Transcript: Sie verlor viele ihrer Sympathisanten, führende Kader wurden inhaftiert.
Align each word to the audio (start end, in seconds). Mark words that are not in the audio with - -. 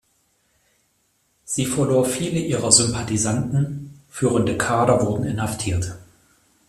Sie 1.45 1.67
verlor 1.67 2.05
viele 2.05 2.39
ihrer 2.39 2.71
Sympathisanten, 2.71 3.99
führende 4.09 4.57
Kader 4.57 5.05
wurden 5.05 5.25
inhaftiert. 5.27 5.95